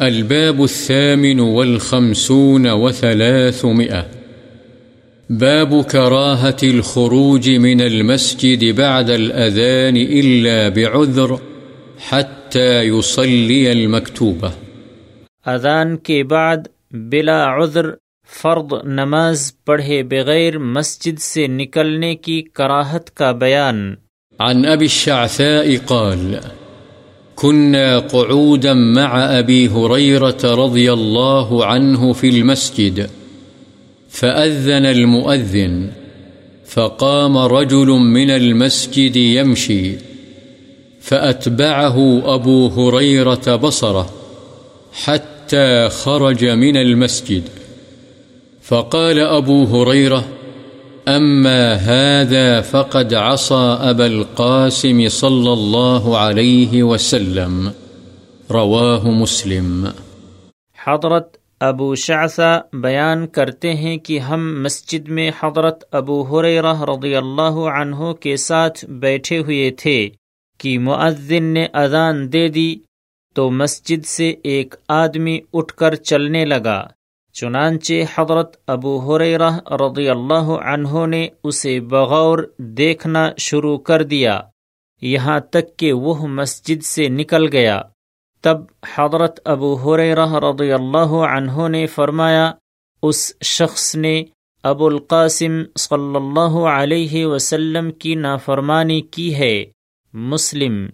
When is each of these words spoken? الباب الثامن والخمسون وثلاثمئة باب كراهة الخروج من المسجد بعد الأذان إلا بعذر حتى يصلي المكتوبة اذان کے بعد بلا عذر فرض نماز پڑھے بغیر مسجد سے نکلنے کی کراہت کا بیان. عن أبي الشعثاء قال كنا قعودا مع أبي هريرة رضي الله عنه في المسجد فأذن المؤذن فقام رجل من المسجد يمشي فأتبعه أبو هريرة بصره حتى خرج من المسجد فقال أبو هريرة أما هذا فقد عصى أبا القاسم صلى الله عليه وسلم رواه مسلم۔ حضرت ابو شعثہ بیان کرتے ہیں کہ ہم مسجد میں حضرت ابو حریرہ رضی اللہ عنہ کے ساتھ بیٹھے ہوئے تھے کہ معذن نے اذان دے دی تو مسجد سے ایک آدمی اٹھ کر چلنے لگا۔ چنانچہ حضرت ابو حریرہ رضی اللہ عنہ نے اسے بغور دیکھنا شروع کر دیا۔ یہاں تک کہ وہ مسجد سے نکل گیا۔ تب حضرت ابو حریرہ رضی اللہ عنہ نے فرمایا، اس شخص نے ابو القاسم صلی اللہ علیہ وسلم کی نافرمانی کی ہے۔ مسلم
الباب 0.00 0.62
الثامن 0.62 1.40
والخمسون 1.40 2.70
وثلاثمئة 2.70 4.06
باب 5.30 5.84
كراهة 5.84 6.56
الخروج 6.62 7.50
من 7.50 7.80
المسجد 7.80 8.64
بعد 8.64 9.10
الأذان 9.10 9.96
إلا 9.96 10.68
بعذر 10.68 11.40
حتى 11.98 12.82
يصلي 12.82 13.72
المكتوبة 13.72 14.52
اذان 15.46 15.96
کے 15.96 16.22
بعد 16.24 16.68
بلا 16.90 17.44
عذر 17.46 17.90
فرض 18.42 18.74
نماز 18.84 19.52
پڑھے 19.64 20.02
بغیر 20.02 20.58
مسجد 20.58 21.18
سے 21.18 21.46
نکلنے 21.46 22.14
کی 22.16 22.42
کراہت 22.42 23.10
کا 23.10 23.32
بیان. 23.32 23.96
عن 24.40 24.64
أبي 24.64 24.84
الشعثاء 24.84 25.76
قال 25.86 26.38
كنا 27.36 27.98
قعودا 27.98 28.74
مع 28.74 29.38
أبي 29.38 29.68
هريرة 29.68 30.38
رضي 30.44 30.92
الله 30.92 31.64
عنه 31.64 32.12
في 32.12 32.28
المسجد 32.28 33.10
فأذن 34.08 34.86
المؤذن 34.86 35.90
فقام 36.66 37.38
رجل 37.38 37.86
من 37.86 38.30
المسجد 38.30 39.16
يمشي 39.16 39.92
فأتبعه 41.00 42.22
أبو 42.34 42.68
هريرة 42.68 43.56
بصره 43.56 44.10
حتى 44.92 45.88
خرج 45.88 46.44
من 46.44 46.76
المسجد 46.76 47.42
فقال 48.62 49.18
أبو 49.18 49.64
هريرة 49.64 50.24
أما 51.08 51.74
هذا 51.74 52.60
فقد 52.60 53.14
عصى 53.14 53.90
أبا 53.90 54.06
القاسم 54.06 55.08
صلى 55.08 55.52
الله 55.52 56.18
عليه 56.18 56.82
وسلم 56.82 57.68
رواه 58.50 59.10
مسلم۔ 59.10 59.86
حضرت 60.86 61.36
ابو 61.60 61.94
شعثہ 61.94 62.62
بیان 62.72 63.26
کرتے 63.26 63.74
ہیں 63.74 63.96
کہ 63.96 64.18
ہم 64.18 64.62
مسجد 64.62 65.08
میں 65.08 65.30
حضرت 65.42 65.84
ابو 65.92 66.22
حریرہ 66.22 66.82
رضی 66.82 67.14
اللہ 67.14 67.56
عنہ 67.80 68.12
کے 68.12 68.36
ساتھ 68.36 68.84
بیٹھے 68.84 69.38
ہوئے 69.38 69.70
تھے 69.70 70.08
کہ 70.58 70.78
معذن 70.78 71.44
نے 71.44 71.66
اذان 71.72 72.32
دے 72.32 72.48
دی 72.48 72.76
تو 73.34 73.50
مسجد 73.50 74.06
سے 74.06 74.34
ایک 74.42 74.74
آدمی 74.88 75.40
اٹھ 75.52 75.74
کر 75.74 75.94
چلنے 75.94 76.44
لگا۔ 76.44 76.86
چنانچہ 77.40 77.92
حضرت 78.14 78.56
ابو 78.66 78.98
حریرہ 78.98 79.50
رضی 79.70 80.08
اللہ 80.08 80.46
عنہ 80.74 81.06
نے 81.06 81.28
اسے 81.44 81.80
بغور 81.80 82.38
دیکھنا 82.58 83.30
شروع 83.38 83.78
کر 83.78 84.02
دیا۔ 84.02 84.40
یہاں 85.02 85.40
تک 85.40 85.76
کہ 85.76 85.92
وہ 85.92 86.26
مسجد 86.26 86.82
سے 86.82 87.08
نکل 87.08 87.48
گیا۔ 87.52 87.82
تب 88.42 88.56
حضرت 88.94 89.40
ابو 89.44 89.74
حریرہ 89.74 90.34
رضی 90.34 90.72
اللہ 90.72 91.12
عنہ 91.36 91.68
نے 91.68 91.86
فرمایا، 91.86 92.52
اس 93.02 93.32
شخص 93.44 93.96
نے 93.96 94.24
ابو 94.62 94.86
القاسم 94.86 95.62
صلی 95.78 96.16
اللہ 96.16 96.54
علیہ 96.68 97.26
وسلم 97.26 97.90
کی 97.90 98.14
نافرمانی 98.14 99.00
کی 99.00 99.34
ہے۔ 99.34 99.64
مسلم 100.12 100.86